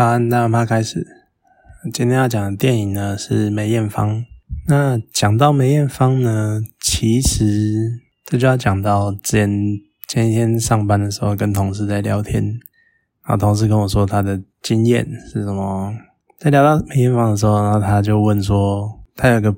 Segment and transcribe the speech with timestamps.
[0.00, 1.06] 早安，大家开始。
[1.92, 4.24] 今天要讲的电影呢是梅艳芳。
[4.66, 9.50] 那讲到梅艳芳呢，其实这就要讲到之前
[10.08, 12.42] 前一天上班的时候，跟同事在聊天，
[13.26, 15.94] 然后同事跟我说他的经验是什么。
[16.38, 19.54] 在聊到梅艳芳的时候，然后他就问说，他有个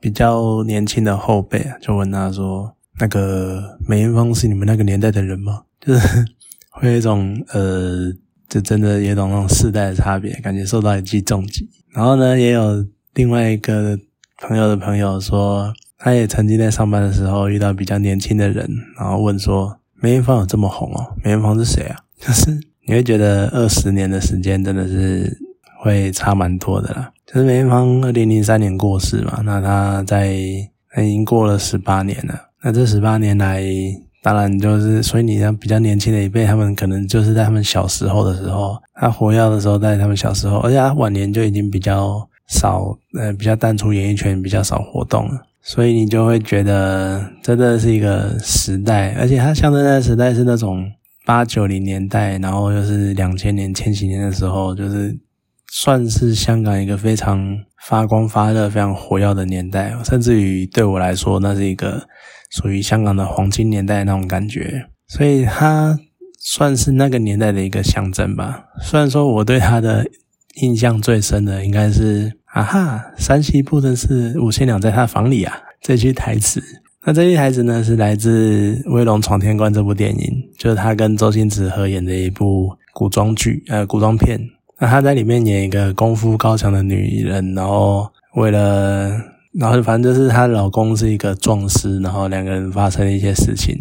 [0.00, 6.24] 比较年轻的后辈啊，就问他说：“那个梅艳芳是你们那个年代的人吗？” 就是
[6.70, 8.10] 会有一种呃。
[8.52, 11.66] 就真的有种那种世代的差别，感觉受到一记重击。
[11.94, 13.98] 然后呢，也有另外一个
[14.42, 18.68] 朋友的朋友说，他也曾经在上班的时候遇到比较年轻的人，
[18.98, 21.14] 然后问说：“梅艳芳有这么红哦？
[21.24, 22.50] 梅艳芳是谁啊？” 就是
[22.86, 25.34] 你会觉得二十年的时间真的是
[25.80, 27.10] 会差蛮多的啦。
[27.26, 32.38] 就是梅艳芳二零零三年过世嘛，那他在已经过了十八年了。
[32.62, 33.64] 那这十八年来。
[34.22, 45.42] 当然，就是所以你像比较年轻的一辈，他们可能就是在他们小时候的时候，他活跃的时候，在他们小时候，而且他晚年就已经比较少，呃，比较淡出演艺圈，比较少活动了。
[45.60, 50.88] 所以你就会觉得真的是一个时代，而且他象征的时代是那种
[51.26, 55.12] 八九零年代，然后又是两千年、千禧年的时候，就是
[55.72, 62.00] 算是香港一个非常发光发热、非常火药的年代，甚至于对我来说，那是一个。
[62.52, 65.98] 属于香港的黄金年代那种感觉，所以他
[66.38, 68.64] 算是那个年代的一个象征吧。
[68.82, 70.04] 虽然说我对他的
[70.60, 76.62] 印象最深的应该是“啊哈，山西不真是五千两在他房里啊”这句台词。
[77.06, 84.38] 那这句台词呢，是来自《威龙闯天关》这部电影，就是他跟周星驰合演的一部古装剧，呃，古装片。
[84.78, 88.06] 那他在里面演一个功夫高强的女人，然后
[88.36, 89.31] 为了。
[89.58, 93.76] 然后反正就是她老公是一个壮士，然后两个人发生了一些事情，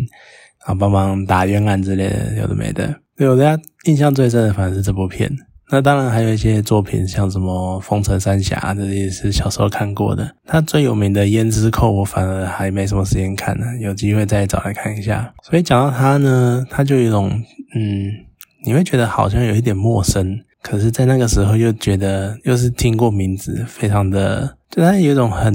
[0.66, 2.94] 然后帮忙打冤案之类的，有的没的。
[3.16, 5.32] 对我大家印象最深的反正是这部片。
[5.74, 10.30] 那当然还有一些作品，像什么《风尘三侠》，这也是小时候看过的。
[10.46, 15.34] 他最有名的《胭脂扣》，我反而还没什么时间看呢，有机会再找来看一下。
[15.44, 17.30] 所以讲到他呢，他就有一种
[17.74, 18.12] 嗯，
[18.66, 24.58] 你会觉得好像有一点陌生，可是在那个时候又觉得又是听过名字，非常的。
[24.70, 25.54] 就它有一种很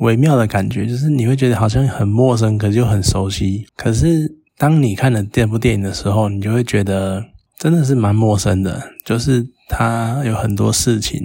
[0.00, 3.64] 微妙的感觉，就是你会觉得好像很陌生，可是又很熟悉。
[3.76, 7.24] 可是当你看了这部电影的时候，你就会觉得
[7.58, 8.82] 真的是蛮陌生的。
[9.04, 11.20] 就是他有很多事情、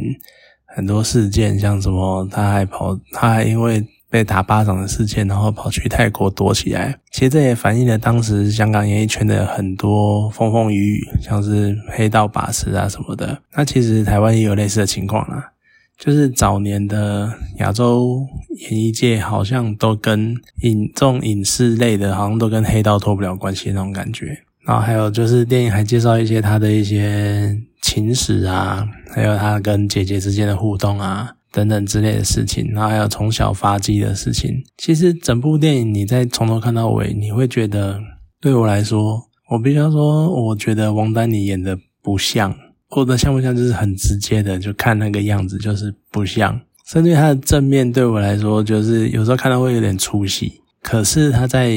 [0.65, 6.97] 很多事件，像什么他还跑，他还因为被打巴掌的事件，然后跑去泰国躲起来。
[7.11, 13.41] 其实这也反映了当时香港演艺圈的很多风风雨雨，像是黑道把持啊什么的。
[13.55, 15.51] 那其实台湾也有类似的情况啦。
[15.97, 18.25] 就是早年的亚洲
[18.69, 24.27] 演艺界，好像都跟影这种影视类的，好像都跟黑道脱不了关系那种感觉。
[24.65, 32.71] 然后还有就是电影还介绍一些他的一些情史啊，还有他跟姐姐之间的互动啊，等等之类的事情。
[32.71, 34.63] 然后还有从小发迹的事情。
[34.77, 37.99] 其实整部电影你在从头看到尾，你会觉得
[38.41, 39.21] 对我来说，
[39.51, 42.55] 我必须要说，我觉得王丹妮演的不像。
[42.91, 46.59] 或者像不像，就是很直接的，就看那个样子，就是不像。
[46.87, 50.51] 甚至他的正面对我来说，就是有时候看到会有点出戏。
[50.81, 51.69] 可是他在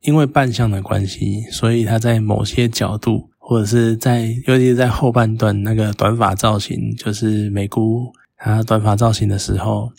[0.00, 8.12] 因为扮相的关系，所以他在某些角度，或者是在尤其是在后半段那个短发造型，就是美姑
[8.46, 9.92] 他短发造型的时候，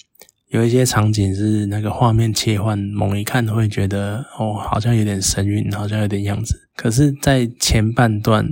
[0.49, 6.67] 有一些场景是那个画面切换，猛一看会觉得哦，好像有点神韵，好像有点样子。
[6.75, 8.47] 可是，在前半段，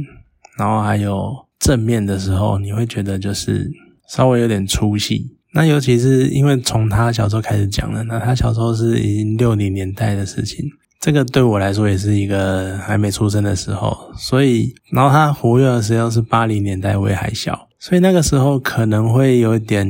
[0.57, 1.43] 然后还有。
[1.57, 3.71] 正面的时候，你会觉得就是
[4.07, 5.31] 稍微有点出戏。
[5.53, 10.63] 那尤其是因为从他小时候开始讲了，那他小时候是已经六零年代的事情，
[10.99, 13.97] 这个对我来说也是一个还没出生的时候。
[14.15, 19.87] 所以，然后他活跃的时候是八零年代，我也还小，所以那个时候可能会有点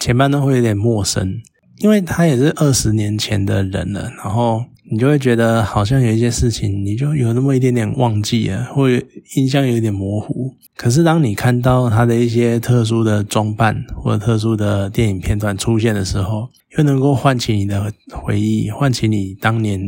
[0.00, 1.40] 前半段会有点陌生，
[1.78, 4.64] 因为他也是二十年前的人了，然后。
[4.90, 8.88] 你就会觉得好像有一些事情，你就有那么一点点忘记了，或
[9.36, 10.50] 印象有点模糊。
[10.74, 16.48] 可是当你看到他的一些特殊的装扮或者特殊的电影片段出现的时候，
[16.78, 19.78] 又能够唤起你的回忆，唤起你当年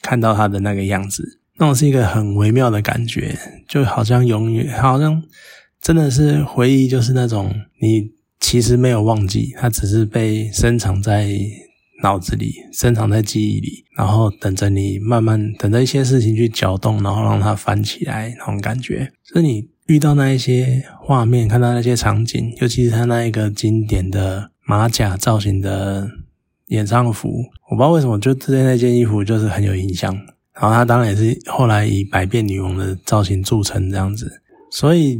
[0.00, 5.20] 看到他的那个样子，那种是一个很微妙的感觉，就好像永远，好像
[5.86, 8.10] 真的是回忆，就是那种你
[8.40, 11.30] 其实没有忘记，它只是被深藏在。
[12.02, 19.10] 脑子里深藏在记忆里，然后等着你慢慢等着一些事情去搅动，然后让它翻起来那种感觉。
[19.24, 26.06] 所以你遇到那一些画面，看到那些场景，尤其是他那一个经典的马甲造型的
[26.66, 27.30] 演唱服，
[27.70, 30.14] 我不知道为什么就对那件衣服就是很有印象。
[30.52, 34.42] 然后他当然也是后来以百变女王的造型著称这样子。
[34.70, 35.18] 所以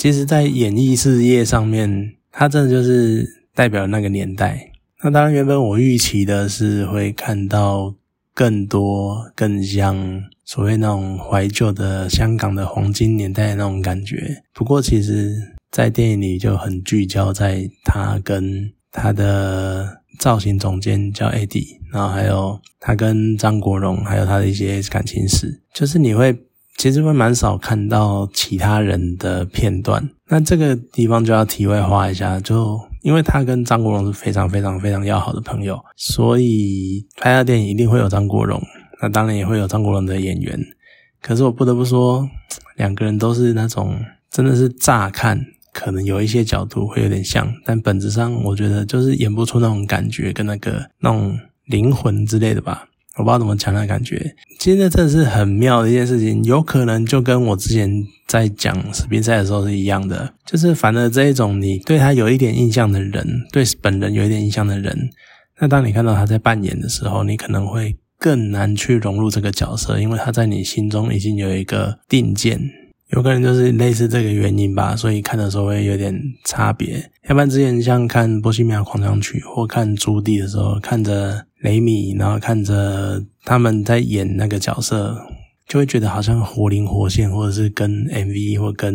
[0.00, 4.72] 其实，在演艺事业上面，他真的就是代表那个年代。
[5.02, 7.94] 那当然，原本我预期的是会看到
[8.32, 14.42] 更多、更像所谓那种怀旧的香港的黄金年代那种感觉。
[14.54, 15.36] 不过，其实，
[15.70, 21.62] 在电影里就很聚焦在他跟他的造型总监叫 AD，
[21.92, 26.34] 然后还有他跟张国荣，还有他的一些感情史，就是你会。
[26.80, 38.58] 其实会蛮少看到其他人的片段，那这个地方就要题外话一下，就因为他跟张国荣是非常非常非常要好的朋友，所以拍的电影一定会有张国荣，
[39.02, 40.58] 那当然也会有张国荣的演员。
[41.20, 42.26] 可是我不得不说，
[42.76, 45.38] 两个人都是那种真的是乍看
[45.74, 52.86] 可能有一些角度会有点像，但本质上我觉得就是演不出那种感觉跟那个那种灵魂之类的吧。
[53.20, 57.90] 我不知道怎么讲那感觉，其实这真的是很妙的一件事情，有可能就跟我之前
[58.26, 65.10] 在讲史宾赛的时候是一样的，就是反而这一种你对他有一点印象的人，对本人有一点印象的人，
[65.60, 72.60] 那当你看到他在扮演的时候，你可能会更难去融入这个角色，因为他在你心中已经有一个定见。
[73.12, 77.10] 有可能就是类似这个原因吧，所以看的时候会有点差别。
[77.28, 85.16] 要不然之前像看《波西米亚狂想曲》或看《朱棣》的时候，看着雷米，然后看着他们在演那个角色，
[85.68, 88.94] 就会觉得好像活灵活现，或者是跟 MV 或跟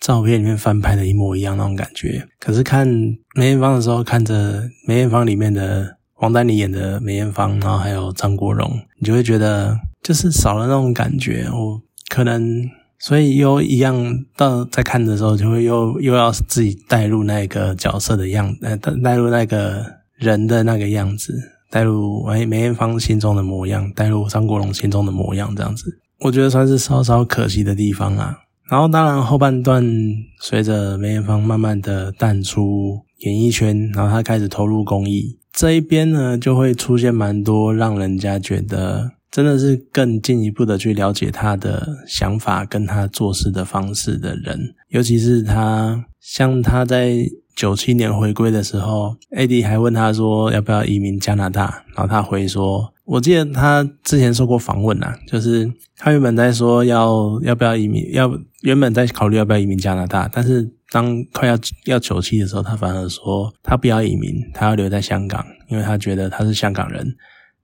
[0.00, 2.26] 照片里面翻拍的一模一样那种感觉。
[2.38, 2.86] 可是看
[3.34, 11.46] 梅艳芳的时候，看着梅艳芳里面的王丹妮演的梅艳芳，然后还有张国荣，你就会觉得就是少了那种感觉。
[11.52, 12.68] 我可能。
[12.96, 19.84] 所以又一样，到在看的时候就会又又要自己带入那个角色的样，呃，带带入那个
[20.16, 21.34] 人的那个样子，
[21.74, 28.38] 带入哎梅艳芳心中的模样，带入张国荣心中的模样，这样子，我觉得算是稍稍可惜的地方啊。
[28.70, 29.84] 然后当然后半段
[30.40, 39.10] 随着梅艳芳慢慢的淡出演艺圈，然后她开始投入公益这一边呢，就会出现蛮多让人家觉得。
[39.34, 44.56] 真的是更进一步的去了解他的想法跟他做事的方式的人，
[44.94, 47.16] 尤其是他，像他在
[47.56, 58.30] 九七年回归的时候，AD 还问他说要不要移民加拿大，然后他回说，我记得他之前受过访问啊，就是他原本在说要要不要移民，要
[58.62, 67.04] 原本在考虑要不要移民加拿大，但是当快要要九七的时候，他反而说他不要移民，他要留在香港，因为他觉得他是香港人。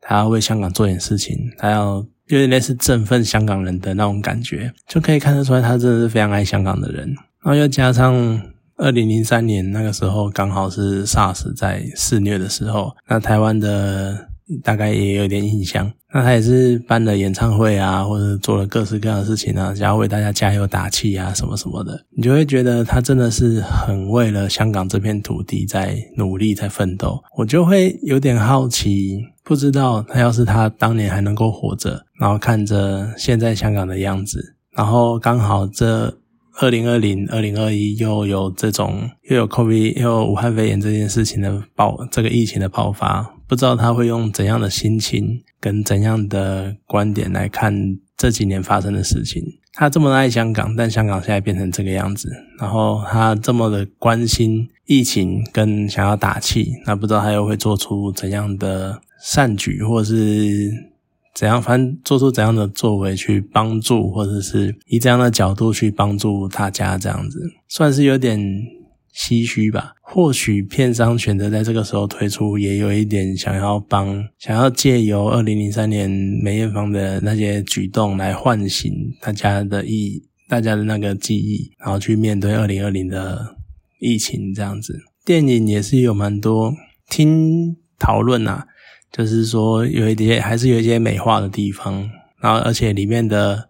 [0.02, 7.06] 他要为香港做点事情，他要有点类似振奋香港人的那种感觉，就可以看得出来，他真的是非常爱香港的人。
[7.42, 8.40] 然后又加上
[8.76, 14.29] 二零零三年那个时候，刚好是 SARS 在肆虐的时候，那台湾的。
[14.58, 27.22] 大概也有点印象，那他也是办了演唱会啊，或者做了各式各样的事情啊，想要为大家加油打气啊，什么什么的，你就会觉得他真的是很为了香港这片土地在努力在奋斗。
[27.36, 36.18] 我就会有点好奇，不知道他要是他当年还能够活着，然后看着现在香港的样子，然后刚好这
[36.60, 43.34] 二零二零、二零二一又有这种又有 COVID 又有武汉肺炎这件事情的爆，这个疫情的爆发。
[43.50, 49.42] 不知道他会用怎样的心情跟怎样的观点来看这几年发生的事情。
[49.72, 52.30] 他这么爱香港，但香港现在变成这个样子，
[52.60, 60.70] 然后他这么的关心疫情跟想要打气，那不知道他又会做出怎样的善举，或者是
[61.34, 68.40] 怎样，反正做出怎样的作为去帮助，或者是以怎样的角度去帮助大家，这样子算是有点。
[69.14, 83.56] 唏嘘吧，或许片商选择在这个时候推出，也有一点想要帮，想要借由二零零三年梅艳芳的那些举动来唤醒大家的意，大家的那个记忆，然后去面对二零二零的
[83.98, 84.98] 疫情这样子。
[85.24, 86.72] 电影也是有蛮多
[87.08, 88.66] 听讨论啊，
[89.12, 92.08] 就是说有一些还是有一些美化的地方，
[92.40, 93.69] 然后而且里面的。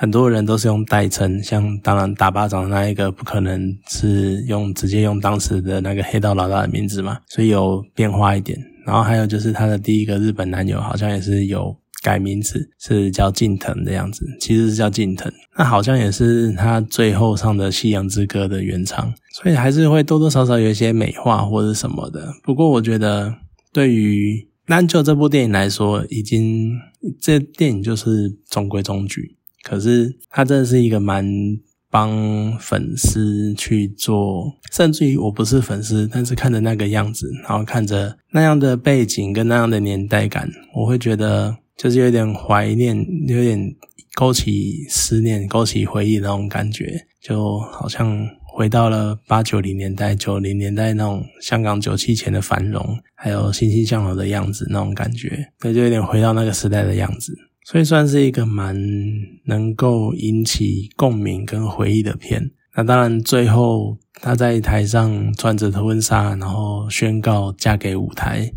[0.00, 8.56] 很多人都是用代称，像当然打巴掌的那一个不可能是用直接用当时的那个黑道老大的名字嘛，所以有变化一点。
[8.86, 15.28] 然后还有就是他的第一个日本男友好像也是有改名字，是叫近藤的样子，其实是叫近藤。
[15.56, 22.32] 那好像也是他最后上的《夕阳之歌》的原唱，所以还是会多多少少有一些美化或者什么的。
[22.44, 23.34] 不过我觉得
[23.72, 26.70] 对于单就这部电影来说，已经
[27.20, 29.34] 这电影就是中规中矩。
[29.62, 31.26] 可是他真的是一个蛮
[31.90, 42.96] 帮粉丝去做，甚至于我不是粉丝，但是看着那个样子，然后看着那样的背景跟那样的年代感，我会觉得就是有点怀念，
[43.26, 43.74] 有点
[44.14, 57.34] 勾起思念、勾起回忆那种感觉，就好像回到了八九零年代、九零年代那种香港九七前的繁荣，还有欣欣向荣的样子那种感觉，对，就有点回到那个时代的样子。
[57.70, 58.74] 所以算是一个蛮
[59.44, 62.50] 能够引起共鸣跟回忆的片。
[62.74, 68.50] 那当然，最后他在台上穿着婚纱，然后宣告嫁给舞台，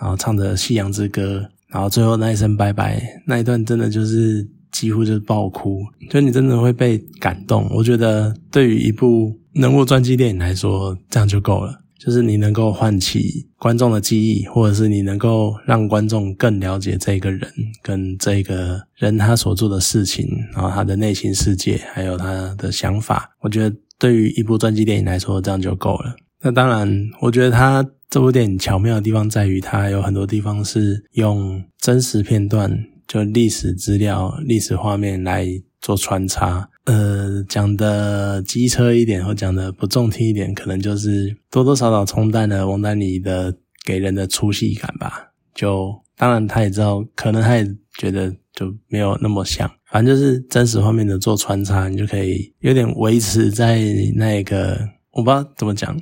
[0.00, 1.38] 然后唱着《夕阳之歌》，
[1.72, 7.68] 然后最后那一声拜拜，那一段真的就是几乎就是爆哭，就你真的会被感动。
[7.74, 11.81] 我觉得对于一部人物传记电影来说，这样就够了。
[12.04, 17.48] 就是你能够唤起观众的记忆，或者是你能够让观众更了解这个人
[17.80, 23.30] 跟这个人他所做的事情，然后他的内心世界，还有他的想法。
[23.40, 26.16] 我觉得对于一部传记电影来说，这样就够了。
[26.40, 35.46] 那当然，我觉得他这部电影巧妙的地方在于，它有很多地方是用真实片段，就历史资料、历史画面来
[35.82, 36.66] 做穿插。
[36.84, 45.32] 呃，讲的机车一点，或讲的不中听一点，可能就是多多少少冲淡了王丹妮的给人的粗细感吧。
[45.54, 47.64] 就当然，他也知道，可能他也
[47.98, 49.70] 觉得就没有那么像。
[49.90, 53.80] 反正就是真实画面的做穿插，你就可以有点维持在
[54.16, 54.80] 那个，
[55.12, 55.96] 我不知道怎么讲，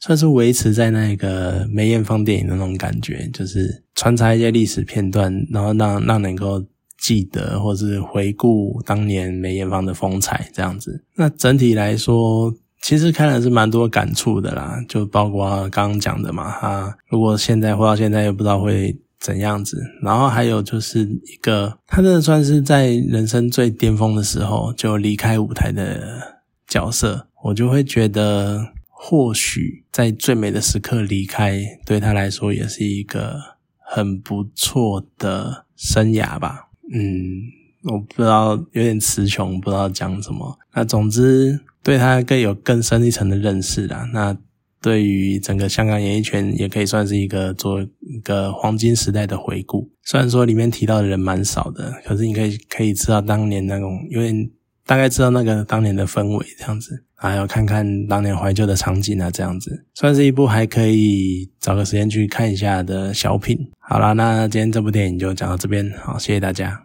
[0.00, 6.62] 算是维持在那个梅艳芳电影的那种感觉，就是穿插一些历史片段，然后让让能够。
[6.98, 12.52] 记得或是回顾当年梅艳芳的风采这样子，那整体来说，
[12.82, 33.36] 其实看了是蛮多感触的啦，就包括刚刚讲的嘛，哈，如果现在活到现在又不知道会怎样子，然后还有就是一个，他真的算是在人生最巅峰的时候就离开舞台的角色，我就会觉得，或许在最美的时刻离开，对他来说也是一个
[33.78, 36.67] 很不错的生涯吧。
[36.92, 40.58] 嗯，我不知道，有点词穷，不知道讲什么。
[40.74, 44.08] 那总之，对他更有更深一层的认识啦。
[44.12, 44.36] 那
[44.80, 49.90] 对于整个香港演艺圈，也可以算是一个做一个黄金时代的回顾。
[50.04, 54.50] 虽然说里面提到的人蛮少的，可是你可以可以知道当年那种有点
[54.86, 63.58] 大概知道那个当年的氛围这样子，还要看看当年怀旧的场景啊，这样子，算是一部还可以找个时间去看一下的小品。
[63.80, 66.80] 好啦，那今天这部电影就讲到这边，好，谢谢大家。